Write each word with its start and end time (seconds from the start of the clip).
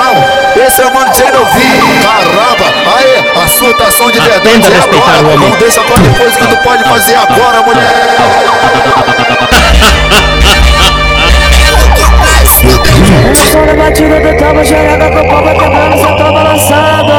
visão, 0.00 0.66
esse 0.66 0.82
é 0.82 0.86
o 0.86 0.94
mano 0.94 1.14
Genovi. 1.14 1.68
Caramba, 2.02 2.72
aí, 2.96 3.44
a 3.44 3.48
surtação 3.48 4.10
de 4.10 4.20
verdade 4.20 4.40
Tenta 4.40 4.68
é 4.68 4.74
respeitar 4.74 5.18
agora. 5.18 5.28
o 5.28 5.34
homem. 5.34 5.50
Não 5.50 5.58
deixa 5.58 5.80
pra 5.82 5.96
depois 5.96 6.36
que 6.36 6.46
tu 6.46 6.56
pode 6.58 6.84
fazer 6.84 7.16
agora, 7.16 7.62
mulher. 7.62 8.16
Eu 13.28 13.36
sou 13.36 13.66
na 13.66 13.74
batida 13.74 14.20
do 14.20 14.36
tamo 14.38 14.64
xereca 14.64 15.10
com 15.10 15.42
vai 15.42 15.54
quebrando, 15.54 15.96
cê 15.98 16.16
tá 16.16 16.32
balançado 16.32 17.12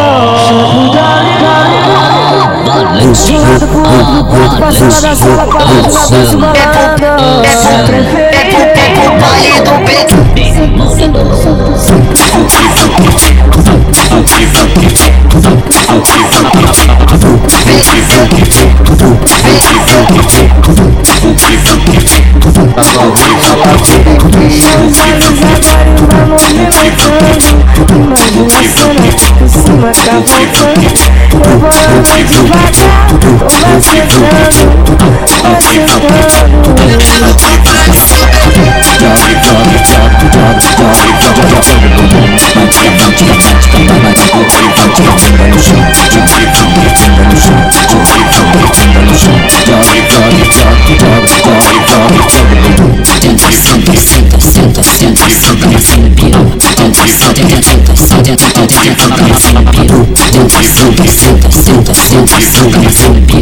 De 3.26 3.34
um 3.34 3.42
lado 3.42 3.68
pro 3.68 3.80
outro, 3.80 4.58
pra 4.58 4.72
cima 4.72 5.02
da 5.02 5.16
sala, 5.16 5.48
dança 5.82 6.38
balando 6.38 7.34
É 7.34 8.46
pro, 8.46 8.62
é 8.62 8.90
pro 8.94 9.12
baile 9.20 9.62
do 9.62 9.91
Compris 17.82 18.02
vous, 18.02 18.28
compris 18.28 18.68
vous, 18.86 19.16
compris 19.16 19.74
vous, 19.88 20.06
compris 21.24 21.58
vous, 21.64 21.78
compris. 21.78 21.91
You'll 62.22 62.28
be 62.28 62.88
free. 62.88 63.41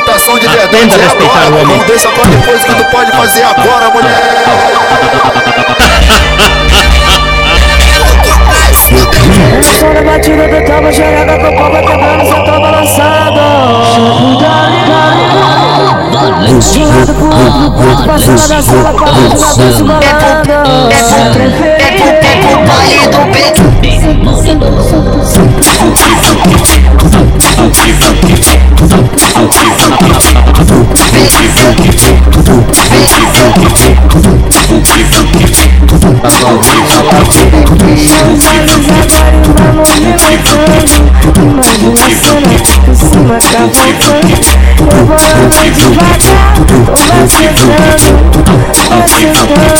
Surtação 0.00 0.38
de 0.38 0.48
verdade 0.48 0.70
Tenta 0.70 0.96
é 0.96 1.02
respeitar 1.02 1.46
agora. 1.46 1.50
o 1.50 1.62
homem. 1.62 1.76
Não 1.78 1.84
deixa 1.86 2.08
pra 2.08 2.24
depois 2.24 2.64
que 2.64 2.74
tu 2.74 2.84
pode 2.90 3.12
fazer 3.12 3.42
agora, 3.42 3.90
mulher. 3.90 4.44
Na 9.94 10.02
batida 10.02 10.48
do 10.48 10.64
tamo 10.66 10.92
xereca 10.92 11.38
com 11.38 11.70
vai 11.70 11.82
quebrando, 11.82 12.24
cê 12.24 12.34
tá 12.44 12.58
balançado 12.60 13.40
De 16.58 16.78
um 16.80 16.88
lado 16.88 17.14
pro 17.14 17.26
outro, 17.26 18.04
pra 18.04 18.18
cima 18.18 18.48
da 18.48 18.62
sala, 18.62 18.92
pra 18.94 19.12
dentro 19.12 19.38
da 19.38 19.52
dança 19.52 19.70
É 21.78 21.82
é 21.82 21.92
pro, 21.92 22.06
é 22.06 22.36
pro 22.40 22.56
baile 22.66 23.06
do 23.08 23.20
beat. 23.32 23.56
Meus 24.20 24.44
olhos 24.46 24.90
agora 25.36 25.80
e 27.46 27.49
cima 42.94 43.38
tá 43.38 43.58
voltando 43.58 44.30
Eu 44.78 45.06
vou 45.06 45.16
andando 45.16 45.70
devagar, 45.74 46.54
tô 46.94 47.02
macetando 47.14 48.08
Macetando 48.90 49.79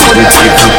Politics 0.00 0.69